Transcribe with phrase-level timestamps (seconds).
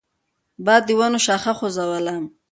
[0.65, 2.15] باد د ونو شاخه وخوځوله.